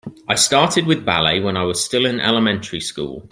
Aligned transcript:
I 0.27 0.33
started 0.33 0.87
with 0.87 1.05
ballet 1.05 1.41
when 1.41 1.55
I 1.55 1.61
was 1.63 1.85
still 1.85 2.07
in 2.07 2.19
elementary 2.19 2.81
school. 2.81 3.29